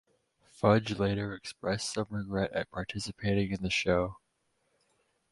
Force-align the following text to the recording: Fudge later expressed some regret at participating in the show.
Fudge 0.49 0.97
later 0.97 1.35
expressed 1.35 1.93
some 1.93 2.07
regret 2.09 2.51
at 2.53 2.71
participating 2.71 3.51
in 3.51 3.61
the 3.61 3.69
show. 3.69 4.17